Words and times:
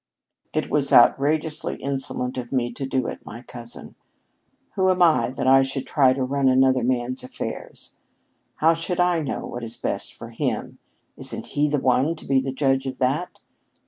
"It 0.51 0.71
was 0.71 0.91
outrageously 0.91 1.75
insolent 1.75 2.35
of 2.39 2.51
me 2.51 2.71
to 2.71 2.87
do 2.87 3.05
it, 3.05 3.23
my 3.23 3.43
cousin. 3.43 3.93
Who 4.73 4.89
am 4.89 5.03
I 5.03 5.29
that 5.29 5.45
I 5.45 5.61
should 5.61 5.85
try 5.85 6.11
to 6.13 6.23
run 6.23 6.49
another 6.49 6.83
man's 6.83 7.21
affairs? 7.23 7.97
How 8.55 8.73
should 8.73 8.99
I 8.99 9.21
know 9.21 9.45
what 9.45 9.63
is 9.63 9.77
best 9.77 10.15
for 10.15 10.29
him 10.29 10.79
isn't 11.17 11.45
he 11.49 11.67
the 11.69 11.79
one 11.79 12.15
to 12.15 12.25
be 12.25 12.39
the 12.39 12.51
judge 12.51 12.87
of 12.87 12.97
that? 12.97 13.41